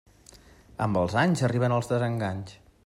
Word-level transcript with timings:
Amb 0.85 0.99
els 1.03 1.19
anys 1.25 1.45
arriben 1.49 1.77
els 1.77 1.93
desenganys. 1.95 2.59